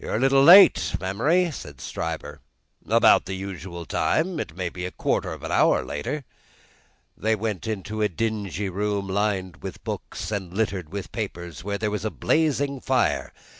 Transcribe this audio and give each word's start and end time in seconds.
"You 0.00 0.08
are 0.08 0.16
a 0.16 0.18
little 0.18 0.42
late, 0.42 0.96
Memory," 0.98 1.52
said 1.52 1.80
Stryver. 1.80 2.40
"About 2.88 3.26
the 3.26 3.34
usual 3.34 3.86
time; 3.86 4.40
it 4.40 4.56
may 4.56 4.68
be 4.68 4.84
a 4.84 4.90
quarter 4.90 5.32
of 5.32 5.44
an 5.44 5.52
hour 5.52 5.84
later." 5.84 6.24
They 7.16 7.36
went 7.36 7.68
into 7.68 8.02
a 8.02 8.08
dingy 8.08 8.68
room 8.68 9.06
lined 9.06 9.58
with 9.62 9.84
books 9.84 10.32
and 10.32 10.52
littered 10.52 10.88
with 10.90 11.12
papers, 11.12 11.62
where 11.62 11.78
there 11.78 11.92
was 11.92 12.04
a 12.04 12.10
blazing 12.10 12.80
fire. 12.80 13.32